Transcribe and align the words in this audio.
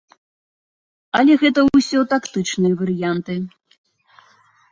Але 1.17 1.33
гэта 1.43 1.59
ўсе 1.67 1.99
тактычныя 2.13 2.73
варыянты. 2.81 3.35